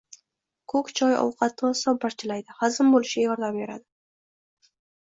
[0.73, 3.89] Ko‘k choy ovqatni oson parchalaydi, hazm bo‘lishiga yordam beradi.